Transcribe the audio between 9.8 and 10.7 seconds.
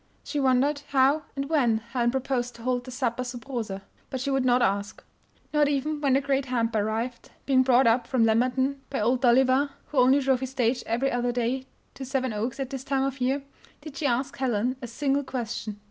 who only drove his